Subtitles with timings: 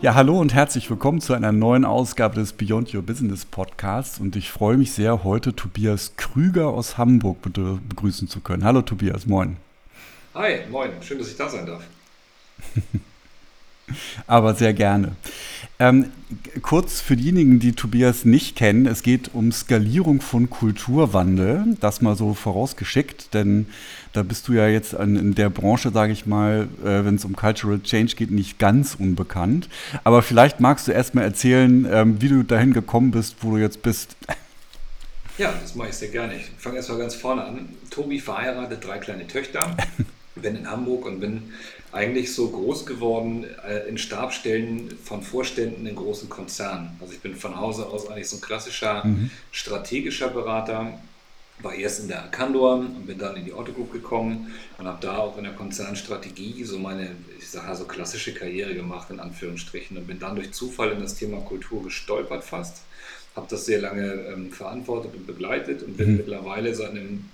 [0.00, 4.20] Ja, hallo und herzlich willkommen zu einer neuen Ausgabe des Beyond Your Business Podcasts.
[4.20, 8.62] Und ich freue mich sehr, heute Tobias Krüger aus Hamburg begrüßen zu können.
[8.62, 9.56] Hallo Tobias, moin.
[10.36, 11.82] Hi, moin, schön, dass ich da sein darf.
[14.26, 15.12] Aber sehr gerne.
[15.80, 16.10] Ähm,
[16.62, 21.76] kurz für diejenigen, die Tobias nicht kennen, es geht um Skalierung von Kulturwandel.
[21.80, 23.66] Das mal so vorausgeschickt, denn
[24.12, 27.24] da bist du ja jetzt an, in der Branche, sage ich mal, äh, wenn es
[27.24, 29.68] um Cultural Change geht, nicht ganz unbekannt.
[30.02, 33.58] Aber vielleicht magst du erst mal erzählen, ähm, wie du dahin gekommen bist, wo du
[33.58, 34.16] jetzt bist.
[35.38, 36.34] Ja, das mache ich sehr gerne.
[36.34, 37.68] Ich fange erst mal ganz vorne an.
[37.90, 39.76] Tobi verheiratet, drei kleine Töchter,
[40.34, 41.52] bin in Hamburg und bin
[41.92, 46.90] eigentlich so groß geworden äh, in Stabstellen von Vorständen in großen Konzernen.
[47.00, 49.30] Also ich bin von Hause aus eigentlich so ein klassischer mhm.
[49.50, 50.98] strategischer Berater,
[51.60, 54.98] war erst in der Arcandor und bin dann in die Otto Group gekommen und habe
[55.00, 59.96] da auch in der Konzernstrategie so meine, ich sage so klassische Karriere gemacht, in Anführungsstrichen,
[59.96, 62.82] und bin dann durch Zufall in das Thema Kultur gestolpert fast,
[63.34, 66.16] habe das sehr lange ähm, verantwortet und begleitet und bin mhm.
[66.18, 67.28] mittlerweile seit einem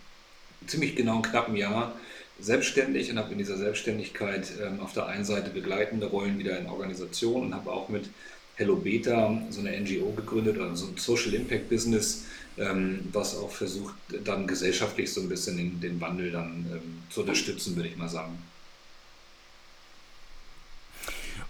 [0.67, 1.93] ziemlich genauen knappen Jahr
[2.41, 6.67] selbstständig und habe in dieser Selbstständigkeit ähm, auf der einen Seite begleitende Rollen wieder in
[6.67, 8.11] Organisationen und habe auch mit
[8.57, 12.25] Hello Beta so eine NGO gegründet, also so ein Social Impact Business,
[12.57, 17.23] ähm, was auch versucht, dann gesellschaftlich so ein bisschen den, den Wandel dann ähm, zu
[17.23, 18.39] unterstützen, würde ich mal sagen.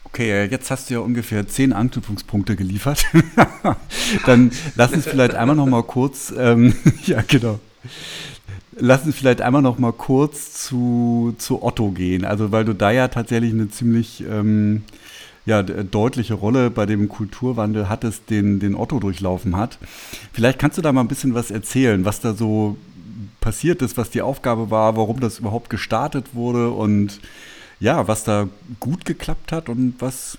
[0.04, 3.04] Okay, äh, jetzt hast du ja ungefähr zehn Anknüpfungspunkte geliefert.
[4.26, 6.74] dann lass uns vielleicht einmal noch mal kurz, ähm,
[7.04, 7.58] ja genau,
[8.78, 12.24] lass uns vielleicht einmal noch mal kurz zu, zu Otto gehen.
[12.24, 14.82] Also weil du da ja tatsächlich eine ziemlich ähm,
[15.46, 19.78] ja, deutliche Rolle bei dem Kulturwandel hattest, den, den Otto durchlaufen hat.
[20.32, 22.76] Vielleicht kannst du da mal ein bisschen was erzählen, was da so
[23.40, 27.20] passiert ist, was die Aufgabe war, warum das überhaupt gestartet wurde und
[27.78, 28.48] ja, was da
[28.80, 30.38] gut geklappt hat und was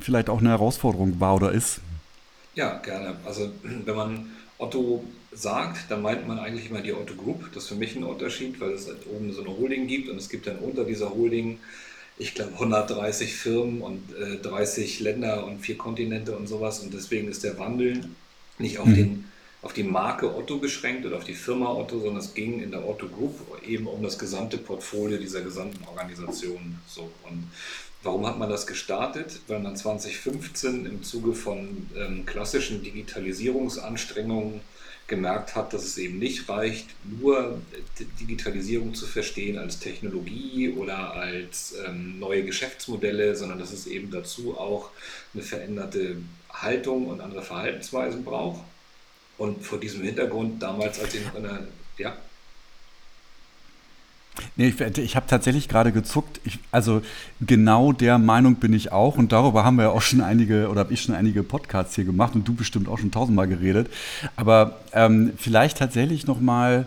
[0.00, 1.80] vielleicht auch eine Herausforderung war oder ist.
[2.54, 3.16] Ja, gerne.
[3.24, 4.26] Also wenn man
[4.58, 7.52] Otto sagt, dann meint man eigentlich immer die Otto Group.
[7.52, 10.16] Das ist für mich ein Unterschied, weil es halt oben so eine Holding gibt und
[10.16, 11.58] es gibt dann unter dieser Holding
[12.16, 16.80] ich glaube, 130 Firmen und äh, 30 Länder und vier Kontinente und sowas.
[16.80, 18.04] Und deswegen ist der Wandel
[18.58, 18.94] nicht auf, mhm.
[18.94, 19.24] den,
[19.62, 22.86] auf die Marke Otto beschränkt oder auf die Firma Otto, sondern es ging in der
[22.86, 23.34] Otto Group
[23.66, 26.78] eben um das gesamte Portfolio dieser gesamten Organisation.
[26.86, 27.10] So.
[27.28, 27.50] Und
[28.04, 29.40] warum hat man das gestartet?
[29.48, 34.60] Weil man 2015 im Zuge von ähm, klassischen Digitalisierungsanstrengungen
[35.06, 37.60] gemerkt hat, dass es eben nicht reicht, nur
[38.20, 44.56] Digitalisierung zu verstehen als Technologie oder als ähm, neue Geschäftsmodelle, sondern dass es eben dazu
[44.58, 44.90] auch
[45.34, 46.16] eine veränderte
[46.50, 48.62] Haltung und andere Verhaltensweisen braucht.
[49.36, 51.66] Und vor diesem Hintergrund damals, als ich noch in der,
[51.98, 52.16] ja,
[54.56, 56.40] Nee, ich, ich habe tatsächlich gerade gezuckt.
[56.44, 57.02] Ich, also
[57.40, 59.16] genau der Meinung bin ich auch.
[59.16, 62.04] Und darüber haben wir ja auch schon einige, oder habe ich schon einige Podcasts hier
[62.04, 63.88] gemacht und du bestimmt auch schon tausendmal geredet.
[64.36, 66.86] Aber ähm, vielleicht tatsächlich nochmal,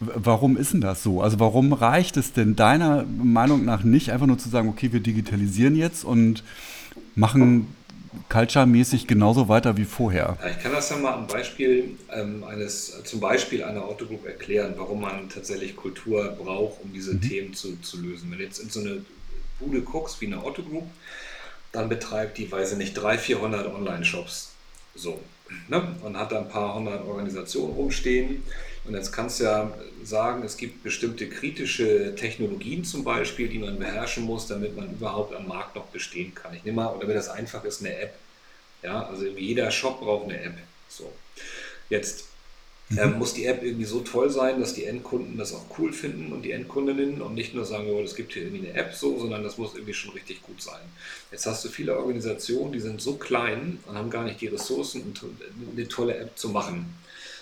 [0.00, 1.22] warum ist denn das so?
[1.22, 5.00] Also warum reicht es denn deiner Meinung nach nicht, einfach nur zu sagen, okay, wir
[5.00, 6.42] digitalisieren jetzt und
[7.14, 7.66] machen
[8.28, 10.36] culture-mäßig genauso weiter wie vorher.
[10.40, 14.74] Ja, ich kann das ja mal am Beispiel ähm, eines, zum Beispiel einer Autogroup erklären,
[14.76, 17.20] warum man tatsächlich Kultur braucht, um diese mhm.
[17.20, 18.30] Themen zu, zu lösen.
[18.30, 19.04] Wenn du jetzt in so eine
[19.58, 20.86] Bude guckst wie eine Autogroup,
[21.72, 24.52] dann betreibt die, weiß ich nicht, 300, 400 Online-Shops.
[24.94, 25.20] So.
[25.68, 25.96] Ne?
[26.02, 28.42] Und hat da ein paar hundert Organisationen rumstehen
[28.86, 29.72] und jetzt kannst du ja
[30.04, 35.34] sagen, es gibt bestimmte kritische Technologien zum Beispiel, die man beherrschen muss, damit man überhaupt
[35.34, 36.54] am Markt noch bestehen kann.
[36.54, 38.14] Ich nehme mal, oder wenn das einfach ist, eine App.
[38.82, 40.54] Ja, also jeder Shop braucht eine App.
[40.88, 41.12] So.
[41.88, 42.26] Jetzt
[42.96, 46.32] ähm, muss die App irgendwie so toll sein, dass die Endkunden das auch cool finden
[46.32, 49.18] und die Endkundinnen und nicht nur sagen, oh, es gibt hier irgendwie eine App so,
[49.18, 50.80] sondern das muss irgendwie schon richtig gut sein.
[51.32, 55.14] Jetzt hast du viele Organisationen, die sind so klein und haben gar nicht die Ressourcen,
[55.74, 56.94] eine tolle App zu machen.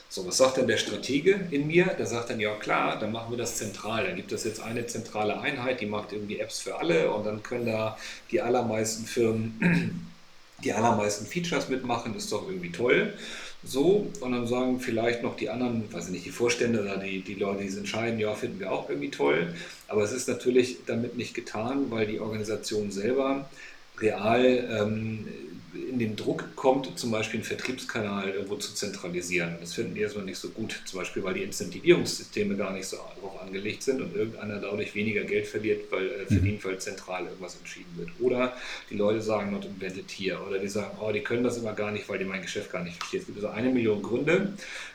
[0.09, 1.87] So, was sagt denn der Stratege in mir?
[1.87, 4.06] Der sagt dann, ja klar, dann machen wir das zentral.
[4.06, 7.43] Dann gibt es jetzt eine zentrale Einheit, die macht irgendwie Apps für alle und dann
[7.43, 7.99] können da
[8.31, 10.11] die allermeisten Firmen
[10.62, 13.12] die allermeisten Features mitmachen, ist doch irgendwie toll.
[13.62, 17.23] So, und dann sagen vielleicht noch die anderen, weiß ich nicht, die Vorstände oder die,
[17.23, 19.55] die Leute, die es entscheiden, ja, finden wir auch irgendwie toll.
[19.89, 23.49] Aber es ist natürlich damit nicht getan, weil die Organisation selber
[23.99, 25.29] real ähm,
[25.75, 29.56] in den Druck kommt, zum Beispiel einen Vertriebskanal irgendwo zu zentralisieren.
[29.61, 32.97] Das finden die erstmal nicht so gut, zum Beispiel, weil die Incentivierungssysteme gar nicht so
[32.97, 36.29] darauf angelegt sind und irgendeiner dadurch weniger Geld verliert, weil, äh, mhm.
[36.29, 38.11] verdient, weil zentral irgendwas entschieden wird.
[38.21, 38.56] Oder
[38.91, 40.41] die Leute sagen, not invented here.
[40.47, 42.82] Oder die sagen, oh, die können das immer gar nicht, weil die mein Geschäft gar
[42.82, 43.20] nicht verstehen.
[43.20, 44.53] Es gibt also eine Million Gründe,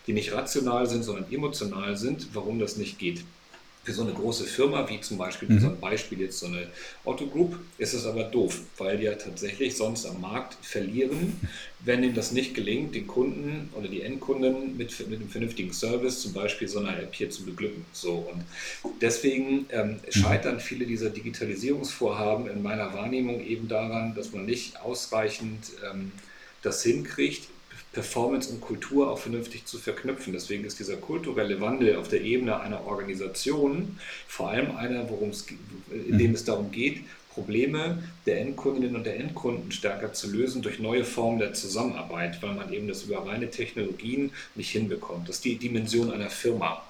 [0.08, 3.24] die nicht rational sind, sondern emotional sind, warum das nicht geht.
[3.90, 5.60] Für so eine große Firma wie zum Beispiel, mhm.
[5.60, 6.68] so ein Beispiel jetzt so eine
[7.06, 11.42] Otto Group, ist es aber doof, weil die ja tatsächlich sonst am Markt verlieren,
[11.80, 16.22] wenn ihnen das nicht gelingt, den Kunden oder die Endkunden mit, mit einem vernünftigen Service,
[16.22, 17.84] zum Beispiel so einer App hier zu beglücken.
[17.92, 18.44] So, und
[19.02, 20.12] deswegen ähm, mhm.
[20.12, 26.12] scheitern viele dieser Digitalisierungsvorhaben in meiner Wahrnehmung eben daran, dass man nicht ausreichend ähm,
[26.62, 27.48] das hinkriegt,
[27.92, 30.34] Performance und Kultur auch vernünftig zu verknüpfen.
[30.34, 33.98] Deswegen ist dieser kulturelle Wandel auf der Ebene einer Organisation
[34.28, 35.48] vor allem einer, worum es,
[36.08, 37.02] in dem es darum geht,
[37.34, 42.54] Probleme der Endkundinnen und der Endkunden stärker zu lösen durch neue Formen der Zusammenarbeit, weil
[42.54, 45.30] man eben das über reine Technologien nicht hinbekommt.
[45.30, 46.84] Das ist die Dimension einer Firma.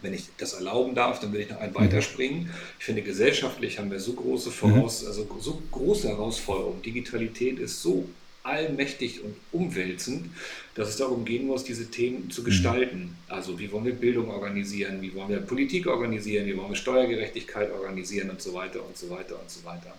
[0.00, 2.50] Wenn ich das erlauben darf, dann will ich noch einen weiterspringen.
[2.80, 6.82] Ich finde, gesellschaftlich haben wir so große Voraus, also so große Herausforderungen.
[6.82, 8.08] Digitalität ist so
[8.42, 10.30] allmächtig und umwälzend,
[10.74, 12.46] dass es darum gehen muss, diese Themen zu mhm.
[12.46, 13.16] gestalten.
[13.28, 17.70] Also wie wollen wir Bildung organisieren, wie wollen wir Politik organisieren, wie wollen wir Steuergerechtigkeit
[17.72, 19.94] organisieren und so weiter und so weiter und so weiter.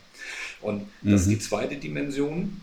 [0.61, 1.41] Und das ist die mhm.
[1.41, 2.61] zweite Dimension.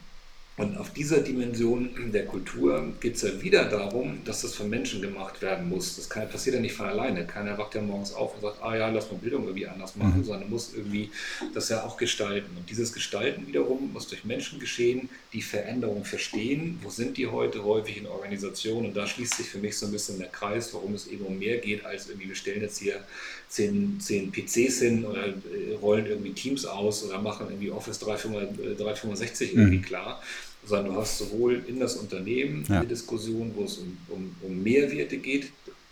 [0.61, 5.01] Und auf dieser Dimension der Kultur geht es ja wieder darum, dass das von Menschen
[5.01, 5.97] gemacht werden muss.
[5.97, 7.27] Das kann, passiert ja nicht von alleine.
[7.27, 10.19] Keiner wacht ja morgens auf und sagt, ah ja, lass mal Bildung irgendwie anders machen,
[10.19, 10.25] mhm.
[10.25, 11.11] sondern muss irgendwie
[11.55, 12.55] das ja auch gestalten.
[12.59, 16.79] Und dieses Gestalten wiederum muss durch Menschen geschehen, die Veränderung verstehen.
[16.83, 18.89] Wo sind die heute häufig in Organisationen?
[18.89, 21.39] Und da schließt sich für mich so ein bisschen der Kreis, warum es eben um
[21.39, 23.03] mehr geht, als irgendwie, wir stellen jetzt hier
[23.49, 29.55] zehn, zehn PCs hin oder äh, rollen irgendwie Teams aus oder machen irgendwie Office 365
[29.55, 29.83] irgendwie mhm.
[29.83, 30.23] klar
[30.65, 32.79] sondern du hast sowohl in das Unternehmen ja.
[32.79, 35.51] eine Diskussion, wo es um, um, um Mehrwerte geht,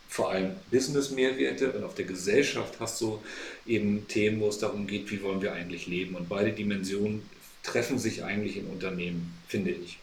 [0.08, 3.22] vor allem Business-Mehrwerte und auf der Gesellschaft hast du
[3.66, 6.14] eben Themen, wo es darum geht, wie wollen wir eigentlich leben.
[6.14, 7.22] Und beide Dimensionen
[7.62, 9.98] treffen sich eigentlich in Unternehmen, finde ich.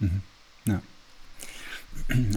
[0.00, 0.22] Mhm.
[0.64, 0.82] Ja.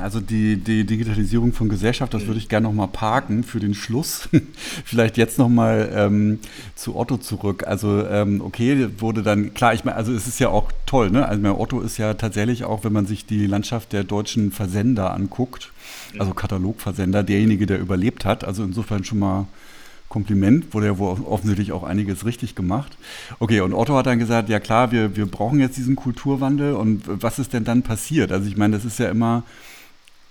[0.02, 4.28] Also die, die Digitalisierung von Gesellschaft, das würde ich gerne nochmal parken für den Schluss.
[4.86, 6.40] Vielleicht jetzt nochmal ähm,
[6.76, 7.66] zu Otto zurück.
[7.66, 11.26] Also ähm, okay, wurde dann, klar, ich meine, also es ist ja auch toll, ne?
[11.26, 15.72] Also Otto ist ja tatsächlich auch, wenn man sich die Landschaft der deutschen Versender anguckt,
[16.20, 18.44] also Katalogversender, derjenige, der überlebt hat.
[18.44, 19.48] Also insofern schon mal
[20.12, 22.98] Kompliment, wurde ja wohl offensichtlich auch einiges richtig gemacht.
[23.40, 27.04] Okay, und Otto hat dann gesagt, ja klar, wir, wir brauchen jetzt diesen Kulturwandel und
[27.06, 28.34] was ist denn dann passiert?
[28.34, 29.44] Also ich meine, das ist ja immer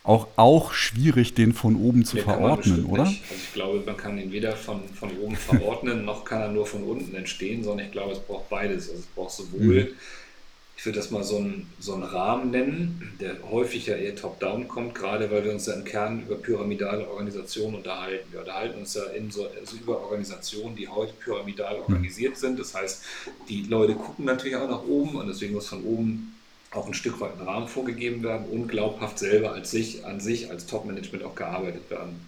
[0.04, 3.04] auch, auch schwierig, den von oben zu ja, verordnen, oder?
[3.04, 3.22] Nicht.
[3.22, 6.66] Also ich glaube, man kann ihn weder von, von oben verordnen, noch kann er nur
[6.66, 8.90] von unten entstehen, sondern ich glaube, es braucht beides.
[8.90, 9.88] Also es braucht sowohl mhm
[10.80, 14.66] ich würde das mal so einen, so einen Rahmen nennen, der häufig ja eher top-down
[14.66, 18.32] kommt, gerade weil wir uns ja im Kern über pyramidale Organisationen unterhalten.
[18.32, 21.82] Wir unterhalten uns ja in so, also über Organisationen, die heute pyramidal hm.
[21.82, 22.58] organisiert sind.
[22.58, 23.02] Das heißt,
[23.50, 26.34] die Leute gucken natürlich auch nach oben und deswegen muss von oben
[26.70, 30.50] auch ein Stück weit ein Rahmen vorgegeben werden und glaubhaft selber als sich, an sich
[30.50, 32.18] als Top-Management auch gearbeitet werden.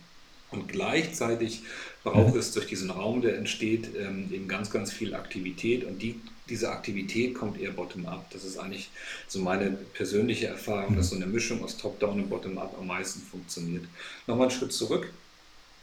[0.50, 1.62] Und gleichzeitig
[2.04, 2.40] braucht mhm.
[2.40, 6.70] es durch diesen Raum, der entsteht, ähm, eben ganz, ganz viel Aktivität und die diese
[6.70, 8.30] Aktivität kommt eher bottom-up.
[8.30, 8.90] Das ist eigentlich
[9.28, 13.84] so meine persönliche Erfahrung, dass so eine Mischung aus Top-Down und Bottom-up am meisten funktioniert.
[14.26, 15.12] Nochmal einen Schritt zurück.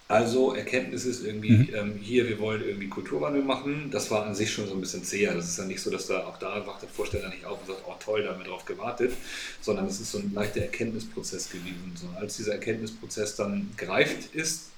[0.10, 1.70] Also Erkenntnis ist irgendwie mhm.
[1.72, 3.90] ähm, hier, wir wollen irgendwie Kulturwandel machen.
[3.92, 5.36] Das war an sich schon so ein bisschen zäher.
[5.36, 7.68] Das ist ja nicht so, dass da auch da wacht der Vorsteller nicht auf und
[7.68, 9.14] sagt, oh toll, da haben wir drauf gewartet,
[9.62, 11.94] sondern es ist so ein leichter Erkenntnisprozess gewesen.
[11.94, 14.72] So, als dieser Erkenntnisprozess dann gereift ist,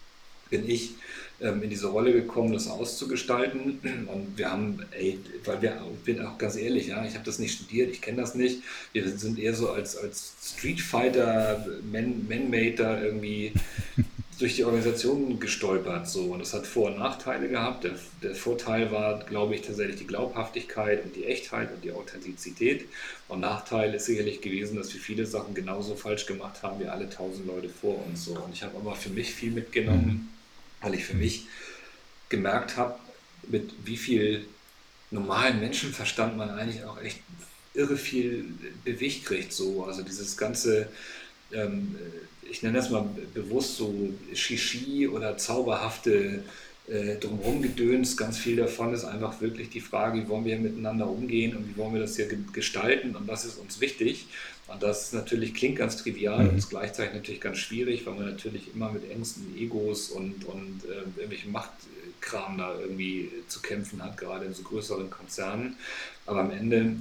[0.49, 0.95] bin ich
[1.41, 3.79] in diese Rolle gekommen, das auszugestalten.
[4.07, 7.39] Und wir haben, ey, weil wir, ich bin auch ganz ehrlich, ja, ich habe das
[7.39, 8.61] nicht studiert, ich kenne das nicht.
[8.93, 13.53] Wir sind eher so als, als Street Fighter, Man-Made da irgendwie
[14.39, 16.07] durch die Organisation gestolpert.
[16.07, 16.25] So.
[16.25, 17.85] Und das hat Vor- und Nachteile gehabt.
[17.85, 22.85] Der, der, Vorteil war, glaube ich, tatsächlich die Glaubhaftigkeit und die Echtheit und die Authentizität.
[23.27, 27.09] Und Nachteil ist sicherlich gewesen, dass wir viele Sachen genauso falsch gemacht haben wie alle
[27.09, 28.25] tausend Leute vor uns.
[28.25, 28.33] So.
[28.33, 30.29] Und ich habe aber für mich viel mitgenommen
[30.81, 31.47] weil ich für mich
[32.29, 32.97] gemerkt habe,
[33.47, 34.45] mit wie viel
[35.11, 37.19] normalen Menschenverstand man eigentlich auch echt
[37.73, 38.45] irre viel
[38.85, 39.53] Gewicht kriegt.
[39.53, 39.85] So.
[39.85, 40.89] Also dieses ganze,
[41.51, 41.95] ähm,
[42.49, 46.43] ich nenne das mal bewusst so Shishi oder zauberhafte
[46.91, 48.17] äh, drumherum gedöns.
[48.17, 51.77] Ganz viel davon ist einfach wirklich die Frage, wie wollen wir miteinander umgehen und wie
[51.77, 54.27] wollen wir das hier gestalten und was ist uns wichtig.
[54.67, 56.49] Und das natürlich klingt ganz trivial mhm.
[56.49, 60.81] und ist gleichzeitig natürlich ganz schwierig, weil man natürlich immer mit Ängsten, Egos und, und
[60.83, 65.77] äh, irgendwelchen Machtkram da irgendwie zu kämpfen hat, gerade in so größeren Konzernen.
[66.25, 66.97] Aber am Ende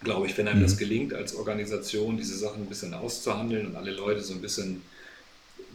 [0.00, 0.64] glaube ich, wenn einem mhm.
[0.64, 4.82] das gelingt, als Organisation diese Sachen ein bisschen auszuhandeln und alle Leute so ein bisschen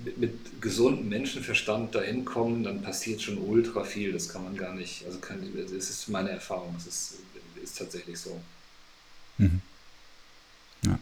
[0.04, 4.12] mit, mit gesundem Menschenverstand dahin kommen, dann passiert schon ultra viel.
[4.12, 5.40] Das kann man gar nicht, also kann,
[5.78, 7.14] es ist meine Erfahrung, es ist,
[7.62, 8.40] ist tatsächlich so.
[9.38, 9.62] Mhm.
[10.86, 11.00] Ja.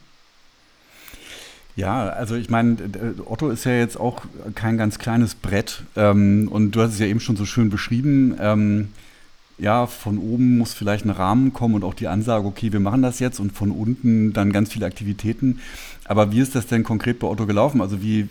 [1.75, 2.77] Ja, also ich meine,
[3.25, 5.83] Otto ist ja jetzt auch kein ganz kleines Brett.
[5.95, 8.35] Ähm, und du hast es ja eben schon so schön beschrieben.
[8.37, 8.89] Ähm,
[9.57, 13.01] ja, von oben muss vielleicht ein Rahmen kommen und auch die Ansage, okay, wir machen
[13.01, 15.59] das jetzt und von unten dann ganz viele Aktivitäten.
[16.05, 17.81] Aber wie ist das denn konkret bei Otto gelaufen?
[17.81, 18.27] Also wie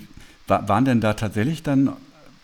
[0.48, 1.92] waren denn da tatsächlich dann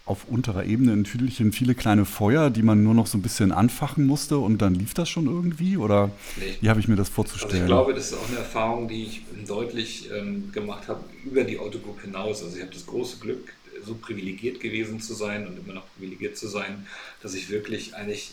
[0.06, 3.52] auf unterer Ebene in Tüdelchen viele kleine Feuer, die man nur noch so ein bisschen
[3.52, 5.78] anfachen musste und dann lief das schon irgendwie?
[5.78, 6.56] Oder nee.
[6.60, 7.52] wie habe ich mir das vorzustellen?
[7.52, 11.44] Also ich glaube, das ist auch eine Erfahrung, die ich deutlich ähm, gemacht habe über
[11.44, 12.42] die Autogroup hinaus.
[12.42, 16.36] Also ich habe das große Glück, so privilegiert gewesen zu sein und immer noch privilegiert
[16.36, 16.86] zu sein,
[17.22, 18.32] dass ich wirklich eigentlich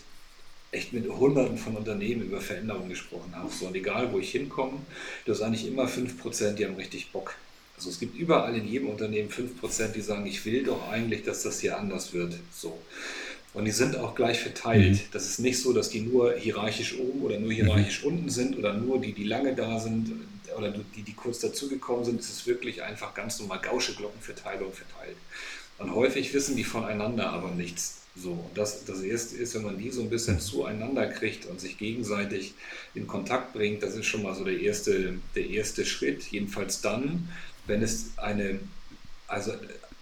[0.72, 3.50] echt mit Hunderten von Unternehmen über Veränderungen gesprochen habe.
[3.50, 4.78] So, und egal, wo ich hinkomme,
[5.25, 7.36] du hast eigentlich immer 5%, die haben richtig Bock.
[7.82, 11.42] Also es gibt überall in jedem Unternehmen 5%, die sagen, ich will doch eigentlich, dass
[11.42, 12.36] das hier anders wird.
[12.54, 12.78] So.
[13.56, 14.94] Und die sind auch gleich verteilt.
[14.94, 15.00] Mhm.
[15.12, 18.10] Das ist nicht so, dass die nur hierarchisch oben oder nur hierarchisch mhm.
[18.10, 20.12] unten sind oder nur die, die lange da sind
[20.56, 22.20] oder die, die kurz dazugekommen sind.
[22.20, 25.18] Es ist wirklich einfach ganz normal gausche Glockenverteilung verteilt.
[25.80, 28.02] Und häufig wissen die voneinander aber nichts.
[28.16, 31.62] So, und das, das erste ist, wenn man die so ein bisschen zueinander kriegt und
[31.62, 32.54] sich gegenseitig
[32.94, 36.24] in Kontakt bringt, das ist schon mal so der erste, der erste Schritt.
[36.30, 37.30] Jedenfalls dann,
[37.72, 38.60] wenn es eine,
[39.28, 39.54] also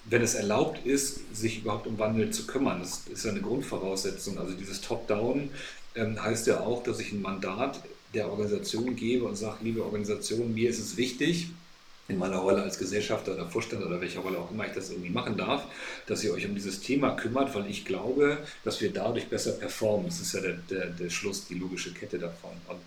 [0.05, 2.79] wenn es erlaubt ist, sich überhaupt um Wandel zu kümmern.
[2.79, 4.39] Das ist ja eine Grundvoraussetzung.
[4.39, 5.51] Also dieses Top-Down
[5.93, 7.79] ähm, heißt ja auch, dass ich ein Mandat
[8.15, 11.51] der Organisation gebe und sage, liebe Organisation, mir ist es wichtig,
[12.09, 15.11] in meiner Rolle als Gesellschafter oder Vorstand oder welcher Rolle auch immer ich das irgendwie
[15.11, 15.65] machen darf,
[16.07, 20.07] dass ihr euch um dieses Thema kümmert, weil ich glaube, dass wir dadurch besser performen.
[20.07, 22.51] Das ist ja der, der, der Schluss, die logische Kette davon.
[22.67, 22.79] Und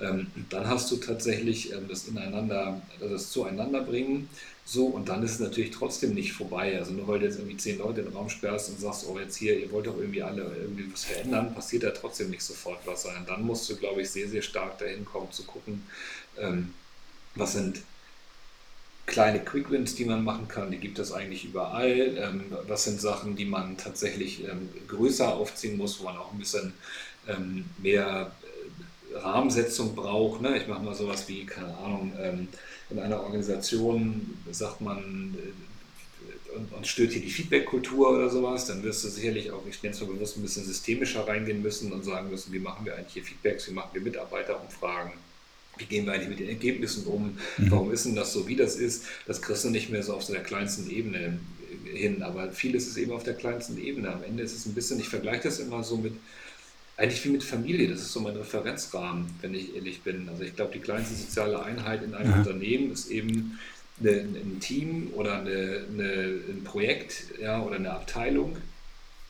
[0.00, 4.28] ähm, dann hast du tatsächlich ähm, das ineinander, das zueinander bringen.
[4.64, 6.78] So, und dann ist es natürlich trotzdem nicht vorbei.
[6.78, 9.18] Also nur weil du jetzt irgendwie zehn Leute in den Raum sperrst und sagst, oh
[9.18, 12.78] jetzt hier, ihr wollt doch irgendwie alle irgendwie was verändern, passiert da trotzdem nicht sofort
[12.84, 15.82] was, sondern dann musst du, glaube ich, sehr, sehr stark dahin kommen zu gucken,
[16.38, 16.74] ähm,
[17.34, 17.80] was sind
[19.08, 22.16] kleine Quick-Wins, die man machen kann, die gibt es eigentlich überall.
[22.16, 26.38] Ähm, was sind Sachen, die man tatsächlich ähm, größer aufziehen muss, wo man auch ein
[26.38, 26.74] bisschen
[27.26, 28.30] ähm, mehr
[29.12, 30.42] äh, Rahmensetzung braucht.
[30.42, 30.58] Ne?
[30.58, 32.48] Ich mache mal sowas wie, keine Ahnung, ähm,
[32.90, 38.82] in einer Organisation sagt man, äh, und, und stört hier die Feedback-Kultur oder sowas, dann
[38.82, 42.04] wirst du sicherlich auch, ich nenne es mal bewusst, ein bisschen systemischer reingehen müssen und
[42.04, 45.12] sagen müssen, wie machen wir eigentlich hier Feedbacks, wie machen wir Mitarbeiterumfragen
[45.78, 47.70] wie gehen wir eigentlich mit den Ergebnissen um, mhm.
[47.70, 50.24] warum ist denn das so, wie das ist, das kriegst du nicht mehr so auf
[50.24, 51.38] so der kleinsten Ebene
[51.92, 54.12] hin, aber vieles ist eben auf der kleinsten Ebene.
[54.12, 56.14] Am Ende ist es ein bisschen, ich vergleiche das immer so mit,
[56.96, 60.28] eigentlich wie mit Familie, das ist so mein Referenzrahmen, wenn ich ehrlich bin.
[60.28, 62.36] Also ich glaube, die kleinste soziale Einheit in einem ja.
[62.38, 63.58] Unternehmen ist eben
[64.00, 68.56] eine, ein Team oder eine, eine, ein Projekt ja, oder eine Abteilung.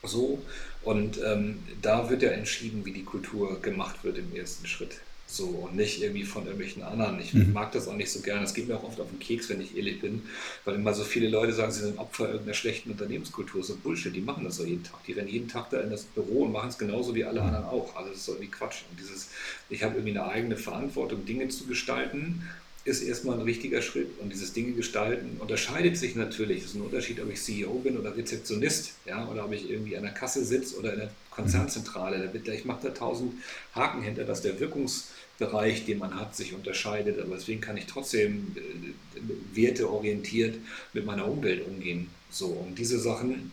[0.03, 0.41] So.
[0.81, 5.01] Und ähm, da wird ja entschieden, wie die Kultur gemacht wird im ersten Schritt.
[5.31, 7.19] So, und nicht irgendwie von irgendwelchen anderen.
[7.19, 7.53] Ich mhm.
[7.53, 8.43] mag das auch nicht so gerne.
[8.43, 10.23] Es geht mir auch oft auf den Keks, wenn ich ehrlich bin,
[10.65, 13.63] weil immer so viele Leute sagen, sie sind Opfer irgendeiner schlechten Unternehmenskultur.
[13.63, 15.03] So Bullshit, die machen das so jeden Tag.
[15.05, 17.45] Die rennen jeden Tag da in das Büro und machen es genauso wie alle mhm.
[17.45, 17.95] anderen auch.
[17.95, 18.81] Also das ist so irgendwie Quatsch.
[18.89, 19.29] Und dieses,
[19.69, 22.41] ich habe irgendwie eine eigene Verantwortung, Dinge zu gestalten,
[22.85, 24.19] ist erstmal ein richtiger Schritt.
[24.19, 26.63] Und dieses Dinge gestalten unterscheidet sich natürlich.
[26.63, 29.95] Es ist ein Unterschied, ob ich CEO bin oder Rezeptionist, ja, oder ob ich irgendwie
[29.95, 32.31] an der Kasse sitze oder in der Konzernzentrale.
[32.33, 33.33] Ich mache da tausend
[33.75, 35.09] Haken hinter, dass der Wirkungs
[35.39, 37.19] Bereich, den man hat, sich unterscheidet.
[37.19, 40.57] Aber deswegen kann ich trotzdem äh, werteorientiert
[40.93, 42.09] mit meiner Umwelt umgehen.
[42.29, 43.51] So, und diese Sachen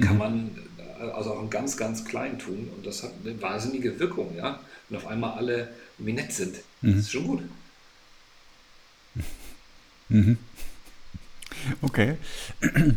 [0.00, 0.18] kann mhm.
[0.18, 2.70] man äh, also auch im ganz, ganz klein tun.
[2.74, 4.60] Und das hat eine wahnsinnige Wirkung, ja.
[4.88, 6.54] Und auf einmal alle wie nett sind.
[6.80, 6.92] Mhm.
[6.92, 7.42] Das ist schon gut.
[10.10, 10.38] Mhm.
[11.82, 12.16] Okay.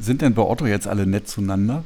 [0.00, 1.84] Sind denn bei Otto jetzt alle nett zueinander?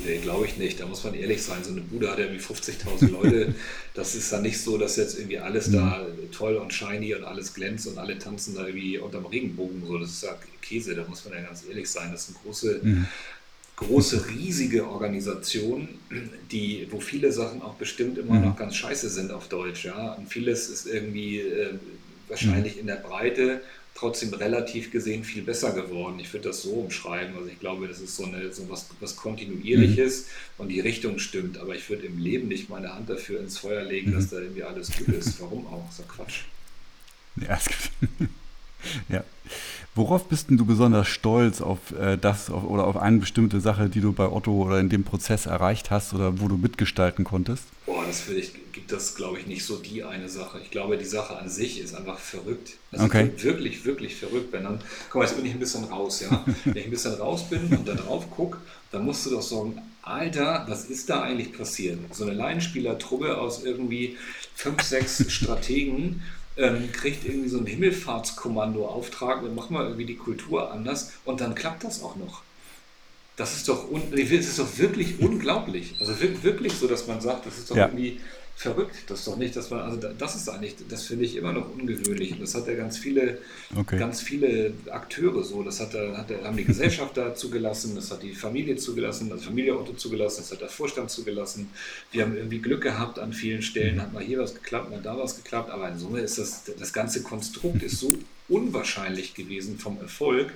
[0.00, 0.80] Nee, glaube ich nicht.
[0.80, 1.62] Da muss man ehrlich sein.
[1.62, 3.54] So eine Bude hat ja irgendwie 50.000 Leute.
[3.94, 6.32] Das ist dann nicht so, dass jetzt irgendwie alles da mhm.
[6.32, 9.86] toll und shiny und alles glänzt und alle tanzen da irgendwie unterm Regenbogen.
[9.86, 12.10] So, das ist ja Käse, da muss man ja ganz ehrlich sein.
[12.10, 13.06] Das ist eine große, mhm.
[13.76, 15.88] große, riesige Organisation,
[16.50, 18.46] die, wo viele Sachen auch bestimmt immer mhm.
[18.46, 19.84] noch ganz scheiße sind auf Deutsch.
[19.84, 20.14] Ja?
[20.14, 21.74] Und vieles ist irgendwie äh,
[22.26, 23.60] wahrscheinlich in der Breite
[23.94, 26.18] trotzdem relativ gesehen viel besser geworden.
[26.18, 27.36] Ich würde das so umschreiben.
[27.36, 30.62] Also ich glaube, das ist so, eine, so was, was Kontinuierliches mhm.
[30.62, 31.58] und die Richtung stimmt.
[31.58, 34.14] Aber ich würde im Leben nicht meine Hand dafür ins Feuer legen, mhm.
[34.16, 35.40] dass da irgendwie alles gut ist.
[35.40, 35.90] Warum auch?
[35.92, 36.42] So Quatsch.
[37.36, 37.58] Ja,
[39.08, 39.24] ja.
[39.96, 43.88] Worauf bist denn du besonders stolz auf äh, das auf, oder auf eine bestimmte Sache,
[43.88, 47.64] die du bei Otto oder in dem Prozess erreicht hast oder wo du mitgestalten konntest?
[47.86, 50.58] Boah, das ich, gibt das, glaube ich, nicht so die eine Sache.
[50.60, 52.72] Ich glaube, die Sache an sich ist einfach verrückt.
[52.90, 53.30] Also okay.
[53.36, 54.52] wirklich, wirklich verrückt.
[54.52, 56.44] Wenn dann, guck mal, jetzt bin ich ein bisschen raus, ja.
[56.64, 58.58] Wenn ich ein bisschen raus bin und da drauf gucke,
[58.90, 61.98] dann musst du doch sagen, Alter, was ist da eigentlich passiert?
[62.12, 64.16] So eine Laienspielertruppe aus irgendwie
[64.54, 66.22] fünf, sechs Strategen
[66.56, 71.54] ähm, kriegt irgendwie so ein Himmelfahrtskommando-Auftrag, wir machen mal irgendwie die Kultur anders und dann
[71.54, 72.42] klappt das auch noch.
[73.36, 75.96] Das ist doch, das ist doch wirklich unglaublich.
[75.98, 77.86] Also wirklich so, dass man sagt, das ist doch ja.
[77.86, 78.20] irgendwie
[78.56, 78.94] verrückt.
[79.08, 81.68] Das ist doch nicht, dass man, also das ist eigentlich, das finde ich immer noch
[81.70, 82.32] ungewöhnlich.
[82.32, 83.38] Und das hat ja ganz viele,
[83.76, 83.98] okay.
[83.98, 85.62] ganz viele Akteure so.
[85.62, 89.78] Das hat, hat, haben die Gesellschaft da zugelassen, das hat die Familie zugelassen, das Familie
[89.78, 91.70] Otto zugelassen, das hat der Vorstand zugelassen.
[92.12, 95.18] Wir haben irgendwie Glück gehabt an vielen Stellen, hat mal hier was geklappt, mal da
[95.18, 98.16] was geklappt, aber in Summe ist das, das ganze Konstrukt ist so
[98.48, 100.52] unwahrscheinlich gewesen vom Erfolg,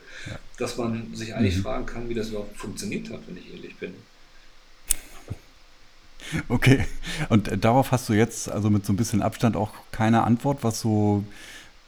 [0.59, 1.63] dass man sich eigentlich mhm.
[1.63, 3.95] fragen kann, wie das überhaupt funktioniert hat, wenn ich ehrlich bin.
[6.49, 6.85] Okay.
[7.29, 10.81] Und darauf hast du jetzt also mit so ein bisschen Abstand auch keine Antwort, was
[10.81, 11.25] so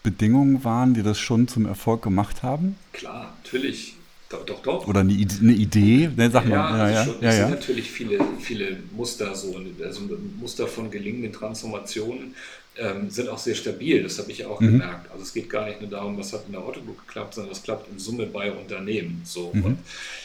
[0.03, 2.77] Bedingungen waren, die das schon zum Erfolg gemacht haben?
[2.93, 3.97] Klar, natürlich.
[4.31, 4.87] Doch, doch, doch.
[4.87, 6.09] Oder eine, eine Idee?
[6.17, 6.79] Ne, sag mal.
[6.79, 10.03] Ja, ja, schon, ja, es sind natürlich viele, viele Muster so, also
[10.39, 12.37] Muster von gelingenden Transformationen
[12.79, 14.05] ähm, sind auch sehr stabil.
[14.05, 14.79] Das habe ich auch mhm.
[14.79, 15.11] gemerkt.
[15.11, 17.63] Also es geht gar nicht nur darum, was hat in der Autobook geklappt, sondern was
[17.63, 19.23] klappt in Summe bei Unternehmen.
[19.25, 19.51] So.
[19.53, 19.65] Mhm.
[19.65, 19.79] Und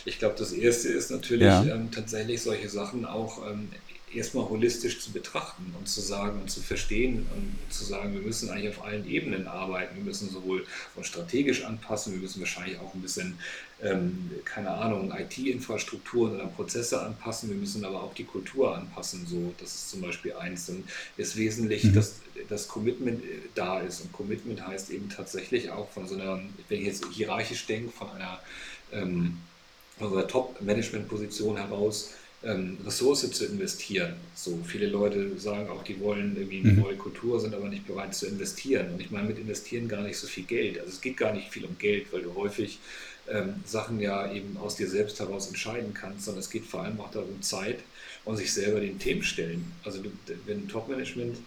[0.05, 1.63] ich glaube, das erste ist natürlich ja.
[1.65, 3.69] ähm, tatsächlich solche Sachen auch ähm,
[4.13, 8.50] erstmal holistisch zu betrachten und zu sagen und zu verstehen und zu sagen, wir müssen
[8.50, 9.95] eigentlich auf allen Ebenen arbeiten.
[9.95, 13.38] Wir müssen sowohl uns strategisch anpassen, wir müssen wahrscheinlich auch ein bisschen,
[13.81, 19.25] ähm, keine Ahnung, IT-Infrastrukturen oder Prozesse anpassen, wir müssen aber auch die Kultur anpassen.
[19.27, 20.67] So, das ist zum Beispiel eins.
[20.67, 20.83] Dann
[21.17, 21.93] ist wesentlich, mhm.
[21.93, 22.15] dass
[22.47, 24.01] das Commitment äh, da ist.
[24.01, 28.09] Und Commitment heißt eben tatsächlich auch von so einer, wenn ich jetzt hierarchisch denke, von
[28.12, 28.39] einer,
[28.91, 29.38] ähm,
[29.97, 32.12] von so einer Top-Management-Position heraus,
[32.46, 34.14] ähm, Ressource zu investieren.
[34.36, 36.82] So viele Leute sagen auch, die wollen irgendwie eine mhm.
[36.82, 38.94] neue Kultur, sind aber nicht bereit zu investieren.
[38.94, 40.80] Und ich meine mit investieren gar nicht so viel Geld.
[40.80, 42.80] Also es geht gar nicht viel um Geld, weil du häufig
[43.28, 47.00] ähm, Sachen ja eben aus dir selbst heraus entscheiden kannst, sondern es geht vor allem
[47.00, 47.80] auch darum Zeit
[48.24, 49.72] und sich selber den Themen stellen.
[49.84, 50.00] Also
[50.46, 51.38] wenn Top-Management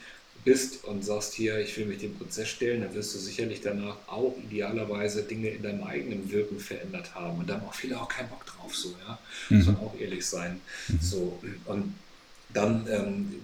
[0.48, 3.96] bist und sagst hier, ich will mich dem Prozess stellen, dann wirst du sicherlich danach
[4.06, 7.38] auch idealerweise Dinge in deinem eigenen Wirken verändert haben.
[7.38, 9.18] Und da haben auch viele auch keinen Bock drauf, so, ja.
[9.50, 9.58] Mhm.
[9.58, 10.62] Muss man auch ehrlich sein.
[10.88, 10.98] Mhm.
[11.02, 11.94] So, und
[12.54, 13.34] dann ähm,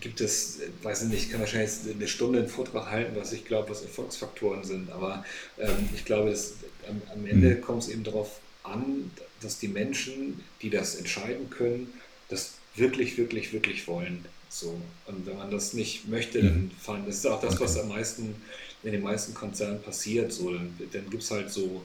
[0.00, 3.44] gibt es, weiß ich nicht, ich kann wahrscheinlich eine Stunde einen Vortrag halten, was ich
[3.44, 5.24] glaube, was Erfolgsfaktoren sind, aber
[5.56, 6.54] ähm, ich glaube, dass,
[6.88, 7.60] am, am Ende mhm.
[7.60, 11.92] kommt es eben darauf an, dass die Menschen, die das entscheiden können,
[12.28, 14.24] das wirklich, wirklich, wirklich wollen.
[14.50, 14.78] So.
[15.06, 16.70] Und wenn man das nicht möchte, dann mhm.
[16.72, 17.04] fahren.
[17.06, 18.34] Das ist auch das, was am meisten
[18.82, 20.32] in den meisten Konzernen passiert.
[20.32, 21.84] So, dann dann gibt es halt so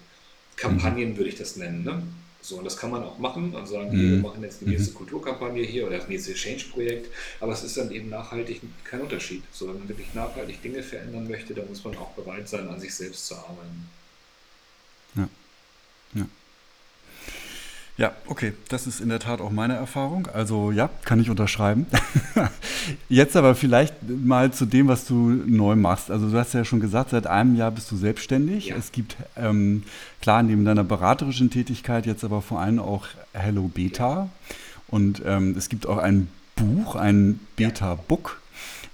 [0.57, 1.83] Kampagnen, würde ich das nennen.
[1.83, 2.03] Ne?
[2.41, 4.11] So, und das kann man auch machen und sagen, mhm.
[4.11, 4.95] wir machen jetzt die nächste mhm.
[4.95, 9.41] Kulturkampagne hier oder das nächste Change-Projekt, aber es ist dann eben nachhaltig kein Unterschied.
[9.51, 12.79] So, wenn man wirklich nachhaltig Dinge verändern möchte, dann muss man auch bereit sein, an
[12.79, 13.89] sich selbst zu arbeiten.
[15.15, 15.29] Ja.
[16.13, 16.27] ja.
[17.97, 20.27] Ja, okay, das ist in der Tat auch meine Erfahrung.
[20.33, 21.85] Also ja, kann ich unterschreiben.
[23.09, 26.11] Jetzt aber vielleicht mal zu dem, was du neu machst.
[26.11, 28.67] Also du hast ja schon gesagt, seit einem Jahr bist du selbstständig.
[28.67, 28.75] Ja.
[28.75, 29.83] Es gibt ähm,
[30.21, 34.29] klar neben deiner beraterischen Tätigkeit jetzt aber vor allem auch Hello Beta.
[34.87, 36.27] Und ähm, es gibt auch ein
[36.57, 38.41] Buch, ein Beta-Book.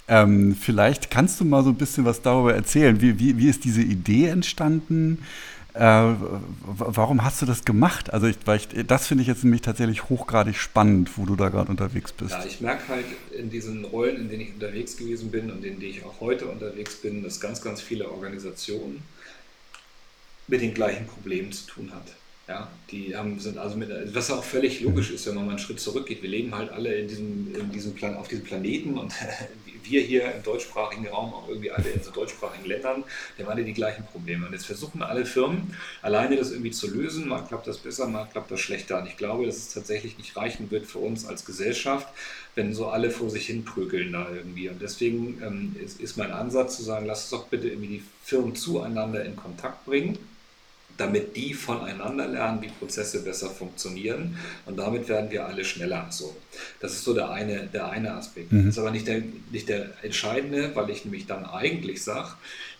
[0.06, 3.00] Ähm, vielleicht kannst du mal so ein bisschen was darüber erzählen.
[3.00, 5.18] Wie, wie, wie ist diese Idee entstanden?
[5.74, 6.14] Äh,
[6.64, 8.12] warum hast du das gemacht?
[8.12, 11.70] Also ich, ich, das finde ich jetzt nämlich tatsächlich hochgradig spannend, wo du da gerade
[11.70, 12.32] unterwegs bist.
[12.32, 13.06] Ja, ich merke halt
[13.36, 16.46] in diesen Rollen, in denen ich unterwegs gewesen bin und in denen ich auch heute
[16.46, 19.02] unterwegs bin, dass ganz, ganz viele Organisationen
[20.46, 22.04] mit den gleichen Problemen zu tun hat.
[22.48, 25.58] Ja, die haben, sind also mit, was auch völlig logisch ist, wenn man mal einen
[25.58, 26.22] Schritt zurückgeht.
[26.22, 29.14] Wir leben halt alle in diesem, in diesem Plan, auf diesem Planeten und
[29.84, 33.04] wir hier im deutschsprachigen Raum, auch irgendwie alle in so deutschsprachigen Ländern,
[33.36, 34.46] die haben alle die gleichen Probleme.
[34.46, 37.28] Und jetzt versuchen alle Firmen alleine das irgendwie zu lösen.
[37.28, 39.00] Mal klappt das besser, mal klappt das schlechter.
[39.00, 42.08] Und ich glaube, dass es tatsächlich nicht reichen wird für uns als Gesellschaft,
[42.54, 44.68] wenn so alle vor sich hin prügeln da irgendwie.
[44.68, 48.02] Und deswegen ähm, ist, ist mein Ansatz zu sagen, lass uns doch bitte irgendwie die
[48.24, 50.18] Firmen zueinander in Kontakt bringen
[50.96, 54.36] damit die voneinander lernen, wie Prozesse besser funktionieren.
[54.66, 56.06] Und damit werden wir alle schneller.
[56.10, 56.36] So,
[56.80, 58.52] das ist so der eine, der eine Aspekt.
[58.52, 58.66] Mhm.
[58.66, 62.34] Das ist aber nicht der, nicht der entscheidende, weil ich nämlich dann eigentlich sage,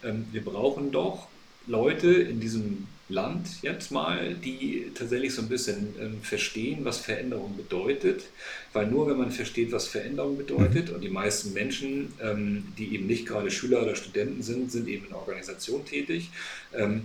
[0.04, 1.28] ähm, wir brauchen doch
[1.66, 7.56] Leute in diesem Land jetzt mal, die tatsächlich so ein bisschen ähm, verstehen, was Veränderung
[7.56, 8.24] bedeutet.
[8.72, 10.94] Weil nur wenn man versteht, was Veränderung bedeutet, mhm.
[10.94, 15.06] und die meisten Menschen, ähm, die eben nicht gerade Schüler oder Studenten sind, sind eben
[15.06, 16.30] in Organisation tätig,
[16.74, 17.02] ähm,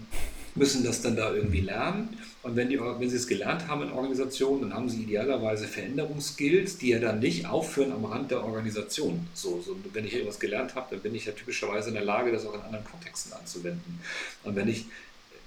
[0.57, 2.17] müssen das dann da irgendwie lernen.
[2.43, 6.77] Und wenn, die, wenn sie es gelernt haben in Organisationen, dann haben sie idealerweise Veränderungsskills,
[6.77, 9.27] die ja dann nicht aufhören am Rand der Organisation.
[9.33, 12.31] So, so, wenn ich etwas gelernt habe, dann bin ich ja typischerweise in der Lage,
[12.31, 13.99] das auch in anderen Kontexten anzuwenden.
[14.43, 14.85] Und wenn ich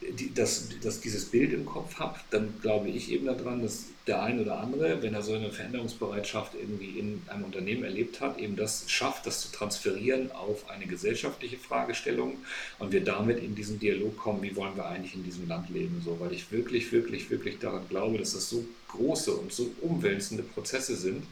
[0.00, 4.22] die, dass, dass dieses Bild im Kopf habe, dann glaube ich eben daran, dass der
[4.22, 8.56] ein oder andere, wenn er so eine Veränderungsbereitschaft irgendwie in einem Unternehmen erlebt hat, eben
[8.56, 12.38] das schafft, das zu transferieren auf eine gesellschaftliche Fragestellung
[12.78, 16.00] und wir damit in diesen Dialog kommen, wie wollen wir eigentlich in diesem Land leben,
[16.04, 20.42] so, weil ich wirklich, wirklich, wirklich daran glaube, dass das so große und so umwälzende
[20.42, 21.22] Prozesse sind,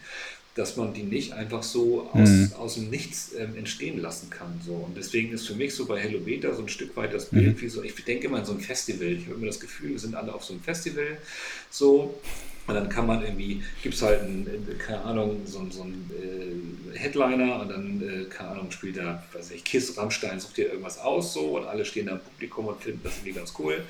[0.59, 2.53] dass man die nicht einfach so aus, mhm.
[2.59, 4.61] aus dem Nichts ähm, entstehen lassen kann.
[4.67, 4.73] So.
[4.73, 7.57] Und deswegen ist für mich so bei Hello Beta so ein Stück weit das Bild
[7.57, 7.61] mhm.
[7.61, 9.07] wie so, ich denke immer an so ein Festival.
[9.07, 11.19] Ich habe immer das Gefühl, wir sind alle auf so einem Festival.
[11.71, 12.19] So,
[12.69, 14.47] und dann kann man irgendwie, gibt es halt, einen,
[14.79, 16.11] keine Ahnung, so, so einen
[16.95, 20.69] äh, Headliner und dann, äh, keine Ahnung, spielt da, weiß ich, Kiss, Rammstein, sucht dir
[20.69, 23.83] irgendwas aus so und alle stehen da im Publikum und finden das irgendwie ganz cool.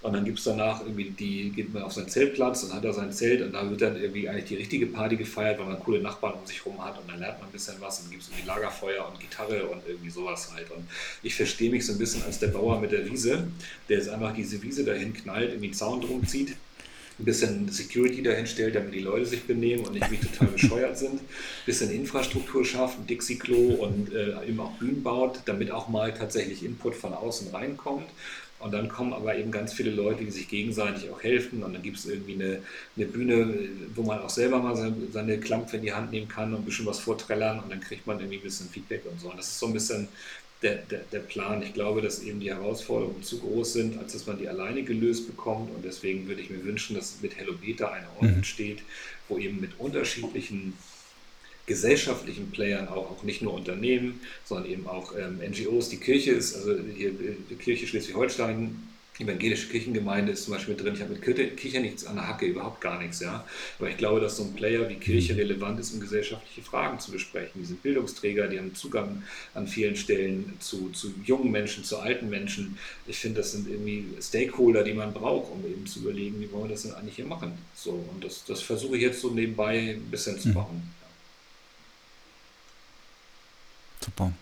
[0.00, 2.92] Und dann gibt es danach irgendwie, die geht man auf seinen Zeltplatz und hat da
[2.94, 6.00] sein Zelt und da wird dann irgendwie eigentlich die richtige Party gefeiert, weil man coole
[6.00, 8.30] Nachbarn um sich rum hat und dann lernt man ein bisschen was und gibt es
[8.30, 10.70] irgendwie Lagerfeuer und Gitarre und irgendwie sowas halt.
[10.70, 10.88] Und
[11.22, 13.46] ich verstehe mich so ein bisschen als der Bauer mit der Wiese,
[13.90, 16.56] der jetzt einfach diese Wiese dahin knallt, irgendwie Zaun drum zieht
[17.18, 21.14] ein bisschen Security dahinstellt, damit die Leute sich benehmen und nicht wie total bescheuert sind,
[21.14, 21.28] ein
[21.66, 26.64] bisschen Infrastruktur schafft, ein Dixie-Klo und äh, eben auch Bühnen baut, damit auch mal tatsächlich
[26.64, 28.08] Input von außen reinkommt.
[28.62, 31.64] Und dann kommen aber eben ganz viele Leute, die sich gegenseitig auch helfen.
[31.64, 32.62] Und dann gibt es irgendwie eine,
[32.96, 36.54] eine, Bühne, wo man auch selber mal seine, seine Klampfe in die Hand nehmen kann
[36.54, 37.58] und ein bisschen was vorträllern.
[37.58, 39.30] Und dann kriegt man irgendwie ein bisschen Feedback und so.
[39.30, 40.06] Und das ist so ein bisschen
[40.62, 41.62] der, der, der, Plan.
[41.62, 45.26] Ich glaube, dass eben die Herausforderungen zu groß sind, als dass man die alleine gelöst
[45.26, 45.74] bekommt.
[45.74, 48.36] Und deswegen würde ich mir wünschen, dass mit Hello Beta ein Ort mhm.
[48.36, 48.78] entsteht,
[49.28, 50.74] wo eben mit unterschiedlichen
[51.66, 55.88] gesellschaftlichen Playern, auch, auch nicht nur Unternehmen, sondern eben auch ähm, NGOs.
[55.90, 58.91] Die Kirche ist, also hier, die Kirche Schleswig-Holstein
[59.22, 60.94] evangelische Kirchengemeinde ist zum Beispiel drin.
[60.94, 63.20] Ich habe mit Kirche nichts an der Hacke, überhaupt gar nichts.
[63.20, 63.44] Ja?
[63.78, 67.12] Aber ich glaube, dass so ein Player wie Kirche relevant ist, um gesellschaftliche Fragen zu
[67.12, 67.60] besprechen.
[67.60, 69.22] Die sind Bildungsträger, die haben Zugang
[69.54, 72.78] an vielen Stellen zu, zu jungen Menschen, zu alten Menschen.
[73.06, 76.64] Ich finde, das sind irgendwie Stakeholder, die man braucht, um eben zu überlegen, wie wollen
[76.64, 77.52] wir das denn eigentlich hier machen.
[77.74, 80.76] So, und das, das versuche ich jetzt so nebenbei ein bisschen zu machen.
[80.76, 81.02] Mhm.
[84.04, 84.32] Super.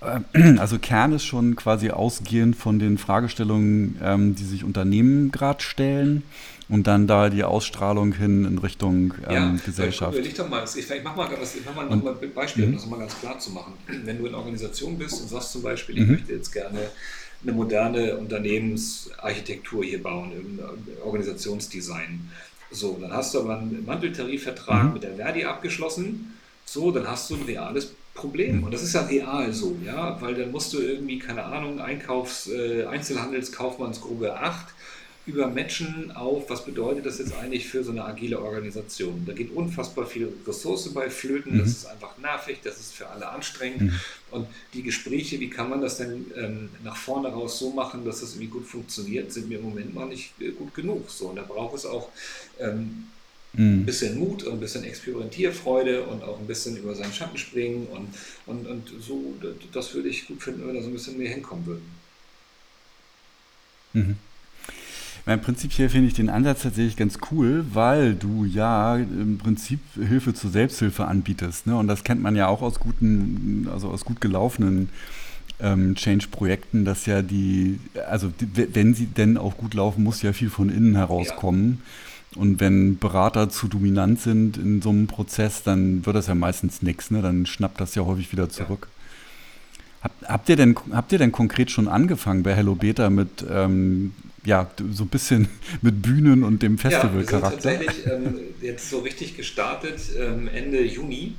[0.58, 6.22] Also Kern ist schon quasi ausgehend von den Fragestellungen, ähm, die sich Unternehmen gerade stellen
[6.68, 10.16] und dann da die Ausstrahlung hin in Richtung ähm, ja, Gesellschaft.
[10.38, 11.28] Doch mal, ich, ich mache mal,
[11.64, 12.74] mach mal, noch mal ein Beispiel, um mhm.
[12.74, 13.74] das mal ganz klar zu machen.
[14.04, 16.12] Wenn du in Organisation bist und sagst zum Beispiel, ich mhm.
[16.12, 16.78] möchte jetzt gerne
[17.42, 20.58] eine moderne Unternehmensarchitektur hier bauen, im
[21.04, 22.30] Organisationsdesign.
[22.70, 24.92] So, dann hast du aber einen Manteltarifvertrag mhm.
[24.94, 26.38] mit der Verdi abgeschlossen.
[26.64, 28.62] So, dann hast du ein reales Problem.
[28.62, 32.48] Und das ist ja real so, ja, weil dann musst du irgendwie, keine Ahnung, Einkaufs-,
[32.48, 34.74] äh, Einzelhandelskaufmannsgruppe 8
[35.26, 39.24] übermatchen auf, was bedeutet das jetzt eigentlich für so eine agile Organisation.
[39.26, 41.60] Da geht unfassbar viel Ressource bei Flöten, mhm.
[41.60, 43.82] das ist einfach nervig, das ist für alle anstrengend.
[43.82, 44.00] Mhm.
[44.30, 48.20] Und die Gespräche, wie kann man das denn ähm, nach vorne raus so machen, dass
[48.20, 51.10] das irgendwie gut funktioniert, sind mir im Moment mal nicht äh, gut genug.
[51.10, 52.10] So, und da braucht es auch
[52.60, 53.06] ähm,
[53.56, 53.86] ein mhm.
[53.86, 58.08] bisschen Mut und ein bisschen Experimentierfreude und auch ein bisschen über seinen Schatten springen und,
[58.46, 59.34] und, und so,
[59.72, 61.84] das würde ich gut finden, wenn da so ein bisschen mehr hinkommen würden.
[63.92, 64.16] Mhm.
[65.26, 69.80] Im Prinzip hier finde ich den Ansatz tatsächlich ganz cool, weil du ja im Prinzip
[69.94, 71.66] Hilfe zur Selbsthilfe anbietest.
[71.66, 71.76] Ne?
[71.78, 74.90] Und das kennt man ja auch aus guten, also aus gut gelaufenen
[75.60, 80.34] ähm, Change-Projekten, dass ja die, also die, wenn sie denn auch gut laufen, muss ja
[80.34, 81.80] viel von innen herauskommen.
[81.80, 82.13] Ja.
[82.36, 86.82] Und wenn Berater zu dominant sind in so einem Prozess, dann wird das ja meistens
[86.82, 87.22] nichts, ne?
[87.22, 88.88] Dann schnappt das ja häufig wieder zurück.
[88.88, 90.04] Ja.
[90.04, 94.14] Hab, habt, ihr denn, habt ihr denn konkret schon angefangen bei Hello Beta mit, ähm,
[94.44, 95.48] ja, so ein bisschen
[95.82, 97.72] mit Bühnen und dem Festivalcharakter?
[97.72, 101.34] Ja, wir sind tatsächlich ähm, jetzt so richtig gestartet ähm, Ende Juni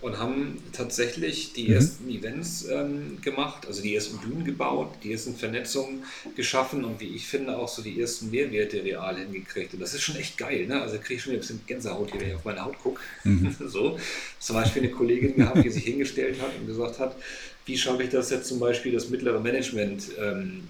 [0.00, 1.74] und haben tatsächlich die mhm.
[1.74, 6.04] ersten Events ähm, gemacht, also die ersten Bühnen gebaut, die ersten Vernetzungen
[6.36, 9.72] geschaffen und wie ich finde auch so die ersten Mehrwerte real hingekriegt.
[9.72, 10.82] Und das ist schon echt geil, ne?
[10.82, 13.00] Also kriege ich schon ein bisschen Gänsehaut hier, wenn ich auf meine Haut gucke.
[13.24, 13.54] Mhm.
[13.66, 13.98] so.
[14.38, 17.16] Zum Beispiel eine Kollegin gehabt, die sich hingestellt hat und gesagt hat,
[17.64, 20.64] wie schaffe ich das jetzt zum Beispiel, das mittlere Management ähm,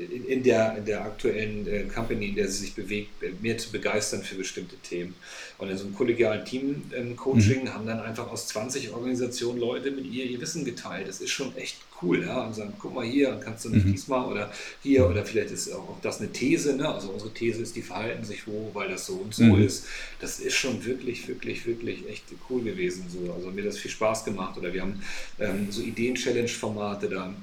[0.00, 3.10] in, in, der, in der aktuellen äh, Company, in der sie sich bewegt,
[3.42, 5.14] mehr zu begeistern für bestimmte Themen.
[5.58, 7.74] Und in so einem kollegialen Team-Coaching ähm, mhm.
[7.74, 11.06] haben dann einfach aus 20 Organisationen Leute mit ihr ihr Wissen geteilt.
[11.06, 12.46] Das ist schon echt cool, ja.
[12.46, 13.92] Und sagen, guck mal hier, kannst du nicht mhm.
[13.92, 14.50] diesmal oder
[14.82, 16.88] hier oder vielleicht ist auch, auch das eine These, ne?
[16.88, 19.62] Also unsere These ist, die verhalten sich wo, weil das so und so mhm.
[19.62, 19.86] ist.
[20.20, 23.04] Das ist schon wirklich, wirklich, wirklich echt cool gewesen.
[23.08, 23.32] So.
[23.32, 24.56] Also mir das viel Spaß gemacht.
[24.56, 25.02] Oder wir haben
[25.38, 27.34] ähm, so Ideen-Challenge-Formate, da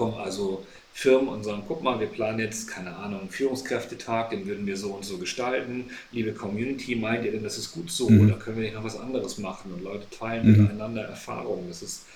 [0.00, 4.46] kommen also Firmen und sagen, guck mal, wir planen jetzt, keine Ahnung, einen Führungskräftetag, den
[4.46, 5.90] würden wir so und so gestalten.
[6.10, 8.26] Liebe Community, meint ihr denn, das ist gut so mhm.
[8.26, 9.74] oder können wir nicht noch was anderes machen?
[9.74, 10.62] Und Leute teilen mhm.
[10.62, 11.68] miteinander Erfahrungen.
[11.68, 12.06] Das ist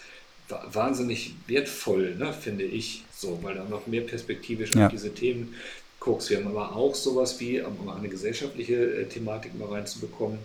[0.72, 4.86] wahnsinnig wertvoll, ne, finde ich, so, weil du noch mehr perspektivisch Ja.
[4.86, 5.54] auf diese Themen
[6.00, 6.30] guckst.
[6.30, 10.38] Wir haben aber auch sowas wie, um eine gesellschaftliche äh, Thematik mal reinzubekommen,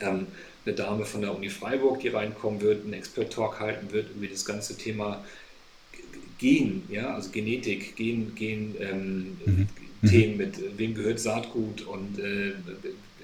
[0.00, 0.26] ähm,
[0.64, 4.44] eine Dame von der Uni Freiburg, die reinkommen wird, einen Expert-Talk halten wird über das
[4.44, 5.24] ganze Thema
[6.42, 9.68] Gen, ja, also Genetik, Gen, Gen ähm, Mhm.
[10.08, 12.54] Themen mit, wem gehört Saatgut und äh,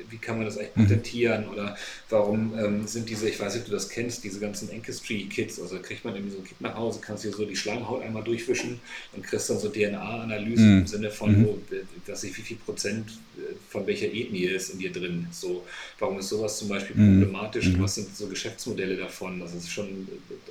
[0.08, 0.82] wie kann man das eigentlich Mhm.
[0.82, 1.76] patentieren oder
[2.08, 5.80] warum ähm, sind diese, ich weiß nicht, ob du das kennst, diese ganzen Ancestry-Kits, also
[5.80, 8.80] kriegt man irgendwie so ein Kit nach Hause, kannst dir so die Schleimhaut einmal durchwischen
[9.12, 10.78] und kriegst dann so DNA-Analysen Mhm.
[10.82, 11.44] im Sinne von, Mhm.
[11.44, 11.58] wo,
[12.06, 15.26] weiß ich, wie viel Prozent äh, von welcher Ethnie ist in dir drin.
[15.32, 15.66] So,
[15.98, 17.18] warum ist sowas zum Beispiel Mhm.
[17.20, 17.82] problematisch und Mhm.
[17.82, 19.40] was sind so Geschäftsmodelle davon?
[19.40, 20.06] Das ist schon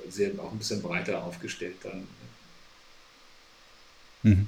[0.09, 2.03] sehr, auch ein bisschen breiter aufgestellt dann.
[4.23, 4.47] Mhm.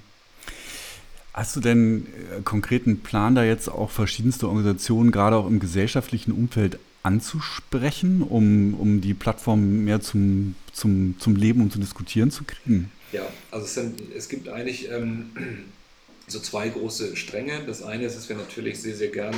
[1.34, 6.32] Hast du denn äh, konkreten Plan, da jetzt auch verschiedenste Organisationen, gerade auch im gesellschaftlichen
[6.32, 12.43] Umfeld anzusprechen, um, um die Plattform mehr zum, zum, zum Leben und zum Diskutieren zu
[12.43, 12.91] kriegen?
[13.12, 15.32] Ja, also es, sind, es gibt eigentlich ähm,
[16.27, 17.63] so zwei große Stränge.
[17.65, 19.38] Das eine ist, dass wir natürlich sehr, sehr gerne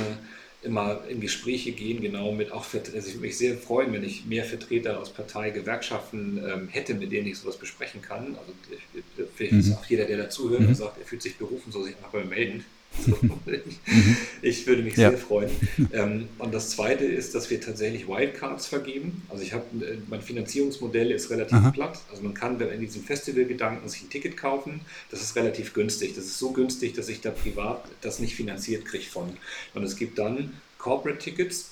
[0.62, 4.24] immer in Gespräche gehen, genau mit auch, also ich würde mich sehr freuen, wenn ich
[4.26, 8.36] mehr Vertreter aus Partei, Gewerkschaften ähm, hätte, mit denen ich sowas besprechen kann.
[8.36, 9.02] Also ich,
[9.34, 9.72] vielleicht ist Mhm.
[9.72, 10.68] auch jeder, der dazuhört Mhm.
[10.68, 12.64] und sagt, er fühlt sich berufen, soll sich einfach mal melden.
[12.98, 13.06] Ich,
[13.86, 14.16] Mhm.
[14.42, 15.10] ich würde mich Ja.
[15.10, 15.50] sehr freuen.
[15.92, 19.22] Ähm, und das Zweite ist, dass wir tatsächlich Wildcards vergeben.
[19.28, 21.70] Also ich habe, äh, mein Finanzierungsmodell ist relativ Aha.
[21.70, 21.98] platt.
[22.10, 24.80] Also man kann in diesem Festivalgedanken sich ein Ticket kaufen.
[25.10, 26.14] Das ist relativ günstig.
[26.14, 29.36] Das ist so günstig, dass ich da privat das nicht finanziert kriege von.
[29.74, 31.71] Und es gibt dann Corporate Tickets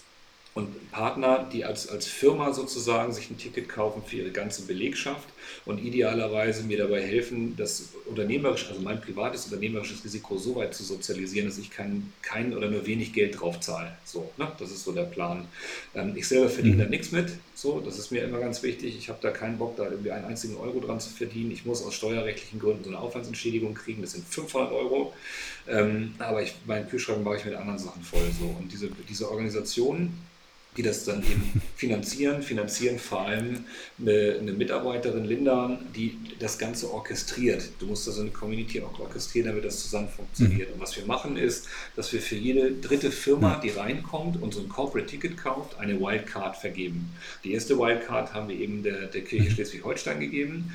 [0.52, 5.28] und Partner, die als, als Firma sozusagen sich ein Ticket kaufen für ihre ganze Belegschaft
[5.64, 10.82] und idealerweise mir dabei helfen, das unternehmerisch, also mein privates unternehmerisches Risiko so weit zu
[10.82, 13.92] sozialisieren, dass ich kein, kein oder nur wenig Geld drauf zahle.
[14.04, 14.50] So, ne?
[14.58, 15.46] Das ist so der Plan.
[15.94, 16.80] Ähm, ich selber verdiene Mhm.
[16.80, 17.28] da nichts mit.
[17.54, 18.96] So, das ist mir immer ganz wichtig.
[18.98, 21.52] Ich habe da keinen Bock, da irgendwie einen einzigen Euro dran zu verdienen.
[21.52, 24.02] Ich muss aus steuerrechtlichen Gründen so eine Aufwandsentschädigung kriegen.
[24.02, 25.12] Das sind 500 Euro.
[25.68, 28.28] Ähm, aber ich, meinen Kühlschrank mache ich mit anderen Sachen voll.
[28.38, 28.46] So.
[28.46, 30.18] Und diese, diese Organisationen,
[30.76, 33.64] die das dann eben finanzieren, finanzieren vor allem
[34.00, 37.70] eine, eine Mitarbeiterin, Linda, die das Ganze orchestriert.
[37.78, 40.72] Du musst da so eine Community auch orchestrieren, damit das zusammen funktioniert.
[40.72, 44.60] Und was wir machen ist, dass wir für jede dritte Firma, die reinkommt und so
[44.60, 47.12] ein Corporate Ticket kauft, eine Wildcard vergeben.
[47.44, 50.72] Die erste Wildcard haben wir eben der, der Kirche Schleswig-Holstein gegeben.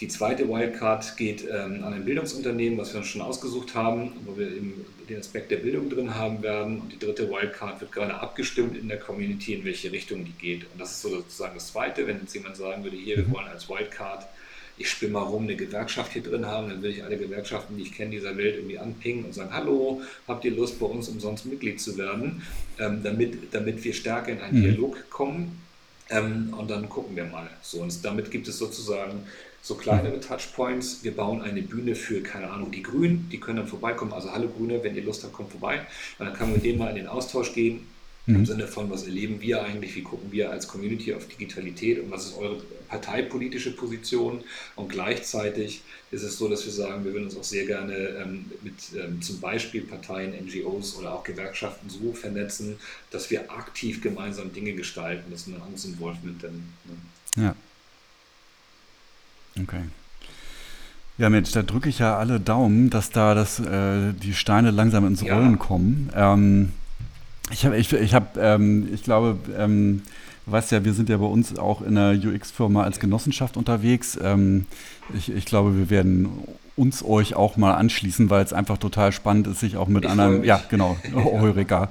[0.00, 4.38] Die zweite Wildcard geht ähm, an ein Bildungsunternehmen, was wir uns schon ausgesucht haben, wo
[4.38, 6.80] wir eben den Aspekt der Bildung drin haben werden.
[6.80, 10.62] Und die dritte Wildcard wird gerade abgestimmt in der Community, in welche Richtung die geht.
[10.72, 12.06] Und das ist so sozusagen das Zweite.
[12.06, 14.24] Wenn jetzt jemand sagen würde, hier, wir wollen als Wildcard,
[14.76, 17.82] ich spinne mal rum, eine Gewerkschaft hier drin haben, dann würde ich alle Gewerkschaften, die
[17.82, 21.46] ich kenne, dieser Welt irgendwie anpingen und sagen, hallo, habt ihr Lust, bei uns umsonst
[21.46, 22.42] Mitglied zu werden,
[22.78, 24.62] ähm, damit, damit wir stärker in einen Mhm.
[24.62, 25.60] Dialog kommen.
[26.10, 27.50] Ähm, und dann gucken wir mal.
[27.60, 29.24] So, und damit gibt es sozusagen
[29.62, 31.00] so kleinere Touchpoints.
[31.02, 33.28] Wir bauen eine Bühne für, keine Ahnung, die Grünen.
[33.30, 34.12] Die können dann vorbeikommen.
[34.12, 35.86] Also, hallo Grüne, wenn ihr Lust habt, kommt vorbei.
[36.18, 37.86] Und dann kann man mit denen mal in den Austausch gehen.
[38.26, 38.46] Im Mhm.
[38.46, 42.26] Sinne von, was erleben wir eigentlich, wie gucken wir als Community auf Digitalität und was
[42.26, 44.44] ist eure parteipolitische Position?
[44.76, 48.44] Und gleichzeitig ist es so, dass wir sagen, wir würden uns auch sehr gerne ähm,
[48.62, 52.76] mit ähm, zum Beispiel Parteien, NGOs oder auch Gewerkschaften so vernetzen,
[53.10, 55.30] dass wir aktiv gemeinsam Dinge gestalten.
[55.30, 56.42] Das ist ein anderes Involvement.
[56.44, 57.42] Dann, ne?
[57.44, 57.56] Ja.
[59.62, 59.80] Okay.
[61.18, 65.06] Ja, Mensch, da drücke ich ja alle Daumen, dass da das, äh, die Steine langsam
[65.06, 65.34] ins Ja.
[65.36, 66.10] Rollen kommen.
[66.14, 66.72] Ähm,
[67.50, 70.02] ich habe, ich, ich habe, ähm, ich glaube, ähm,
[70.46, 74.16] du weißt ja, wir sind ja bei uns auch in der UX-Firma als Genossenschaft unterwegs.
[74.22, 74.66] Ähm,
[75.12, 76.28] ich, ich glaube, wir werden
[76.78, 80.10] uns euch auch mal anschließen, weil es einfach total spannend ist, sich auch mit Ich
[80.10, 81.90] anderen, ja, genau, Eureka.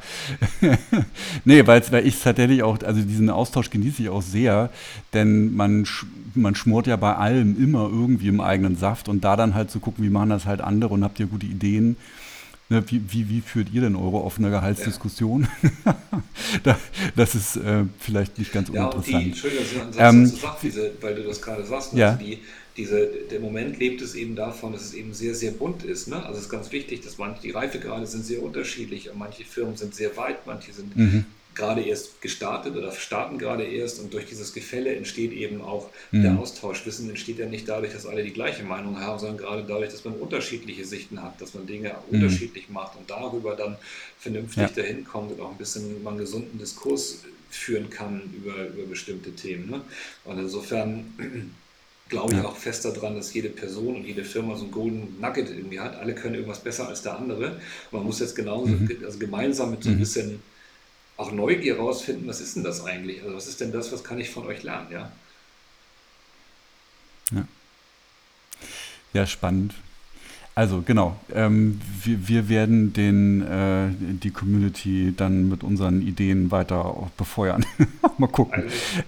[1.46, 4.70] nee, weil ich es tatsächlich auch, also diesen Austausch genieße ich auch sehr,
[5.14, 5.86] denn man,
[6.36, 9.80] man schmort ja bei allem immer irgendwie im eigenen Saft und da dann halt zu
[9.80, 11.98] gucken, wie machen das halt andere und habt ihr gute Ideen.
[12.70, 15.48] Ne, wie, wie, wie führt ihr denn eure offene Gehaltsdiskussion?
[16.64, 16.78] da,
[17.16, 19.26] das ist äh, vielleicht nicht ganz Ja, und die, uninteressant.
[19.28, 22.10] Entschuldigung, dass ich Ähm, dazu sage, diese, weil du das gerade sagst, ne, Ja.
[22.12, 22.40] also die,
[22.78, 26.08] diese, der Moment lebt es eben davon, dass es eben sehr, sehr bunt ist.
[26.08, 26.18] Ne?
[26.24, 29.76] Also es ist ganz wichtig, dass manche, die Reifegrade sind sehr unterschiedlich und manche Firmen
[29.76, 31.26] sind sehr weit, manche sind Mhm.
[31.56, 36.22] gerade erst gestartet oder starten gerade erst und durch dieses Gefälle entsteht eben auch Mhm.
[36.22, 36.86] der Austausch.
[36.86, 40.06] Wissen entsteht ja nicht dadurch, dass alle die gleiche Meinung haben, sondern gerade dadurch, dass
[40.06, 42.16] man unterschiedliche Sichten hat, dass man Dinge Mhm.
[42.16, 43.76] unterschiedlich macht und darüber dann
[44.20, 44.70] vernünftig Ja.
[44.70, 49.32] dahin kommt und auch ein bisschen mal einen gesunden Diskurs führen kann über, über bestimmte
[49.32, 49.70] Themen.
[49.72, 49.82] Ne?
[50.26, 51.06] Und insofern
[52.10, 52.46] glaube ich Ja.
[52.46, 55.96] auch fest daran, dass jede Person und jede Firma so ein Golden Nugget irgendwie hat.
[55.98, 57.60] Alle können irgendwas besser als der andere.
[57.92, 58.90] Man muss jetzt genauso, Mhm.
[59.06, 60.00] also gemeinsam mit so ein Mhm.
[60.00, 60.40] bisschen
[61.18, 63.24] auch Neugier rausfinden, was ist denn das eigentlich?
[63.24, 65.12] Also was ist denn das, was kann ich von euch lernen, ja?
[69.14, 69.74] Ja, spannend.
[70.56, 73.90] Also genau, ähm, wir, wir, werden den, äh,
[74.24, 77.64] die Community dann mit unseren Ideen weiter befeuern.
[78.18, 78.64] mal gucken.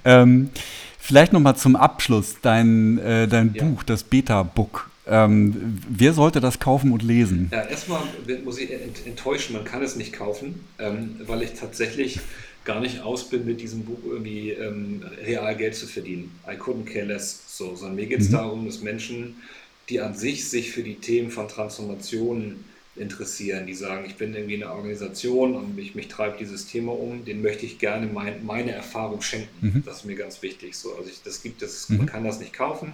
[0.05, 0.49] Ähm,
[0.99, 3.63] vielleicht nochmal zum Abschluss dein, äh, dein ja.
[3.63, 4.91] Buch, das Beta-Book.
[5.07, 7.49] Ähm, wer sollte das kaufen und lesen?
[7.51, 8.01] Ja, erstmal
[8.43, 8.69] muss ich
[9.07, 12.19] enttäuschen, man kann es nicht kaufen, ähm, weil ich tatsächlich
[12.63, 16.37] gar nicht aus bin, mit diesem Buch irgendwie ähm, real Geld zu verdienen.
[16.47, 17.41] I couldn't care less.
[17.47, 18.33] So, sondern mir geht es mhm.
[18.33, 19.37] darum, dass Menschen
[19.89, 22.63] die an sich sich für die Themen von Transformation
[22.99, 26.91] interessieren, die sagen, ich bin irgendwie in einer Organisation und mich, mich treibt dieses Thema
[26.91, 29.67] um, den möchte ich gerne mein, meine Erfahrung schenken.
[29.67, 29.83] Mhm.
[29.85, 30.75] Das ist mir ganz wichtig.
[30.75, 31.97] So, also ich, das gibt es, mhm.
[31.97, 32.93] man kann das nicht kaufen,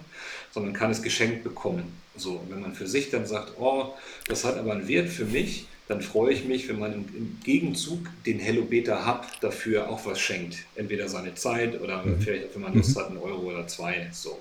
[0.51, 1.83] sondern kann es geschenkt bekommen.
[2.15, 3.93] So, und wenn man für sich dann sagt, oh,
[4.27, 7.99] das hat aber einen Wert für mich, dann freue ich mich, wenn man im, Gegenzug
[8.25, 10.57] den Hello Beta Hub dafür auch was schenkt.
[10.75, 12.19] Entweder seine Zeit oder mhm.
[12.19, 12.99] vielleicht, wenn man Lust mhm.
[12.99, 14.09] hat, einen Euro oder zwei.
[14.11, 14.39] So.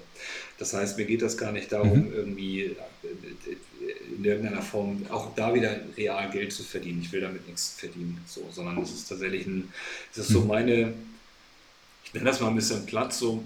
[0.59, 2.15] Das heißt, mir geht das gar nicht darum, mhm.
[2.15, 2.75] irgendwie äh,
[4.17, 7.01] in irgendeiner Form auch da wieder real Geld zu verdienen.
[7.03, 9.73] Ich will damit nichts verdienen, so, sondern es ist tatsächlich ein,
[10.13, 10.49] es ist so mhm.
[10.49, 10.95] meine,
[12.05, 13.43] ich nenne das mal ein bisschen platt, so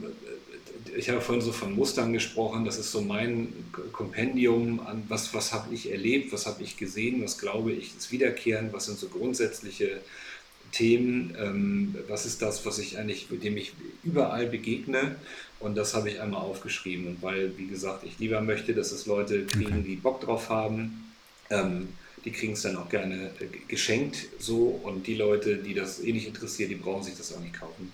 [0.96, 3.52] ich habe vorhin so von Mustern gesprochen, das ist so mein
[3.92, 8.10] Kompendium an, was, was habe ich erlebt, was habe ich gesehen, was glaube ich ist
[8.10, 10.00] wiederkehrend, was sind so grundsätzliche
[10.72, 15.16] Themen, ähm, was ist das, was ich eigentlich, mit dem ich überall begegne
[15.60, 19.06] und das habe ich einmal aufgeschrieben und weil, wie gesagt, ich lieber möchte, dass es
[19.06, 21.12] Leute kriegen, die Bock drauf haben,
[21.50, 21.88] ähm,
[22.24, 26.12] die kriegen es dann auch gerne äh, geschenkt so und die Leute, die das eh
[26.12, 27.92] nicht interessiert, die brauchen sich das auch nicht kaufen.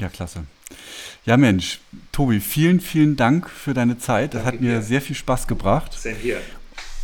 [0.00, 0.44] Ja, klasse.
[1.26, 4.32] Ja, Mensch, Tobi, vielen, vielen Dank für deine Zeit.
[4.32, 4.82] Das Danke hat mir dir.
[4.82, 5.92] sehr viel Spaß gebracht.
[5.92, 6.40] Same here.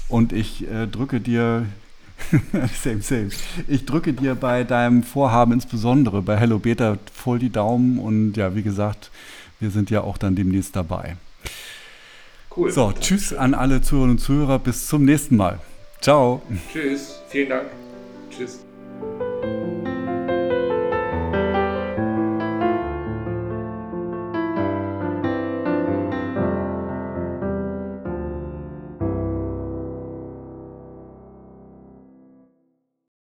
[0.09, 1.67] Und ich äh, drücke dir,
[2.83, 3.29] same, same.
[3.69, 7.99] Ich drücke dir bei deinem Vorhaben, insbesondere bei Hello Beta, voll die Daumen.
[7.99, 9.11] Und ja, wie gesagt,
[9.61, 11.17] wir sind ja auch dann demnächst dabei.
[12.57, 12.71] Cool.
[12.71, 14.59] So, tschüss an alle Zuhörerinnen und Zuhörer.
[14.59, 15.61] Bis zum nächsten Mal.
[16.01, 16.43] Ciao.
[16.73, 17.21] Tschüss.
[17.29, 17.67] Vielen Dank.
[18.31, 18.66] Tschüss.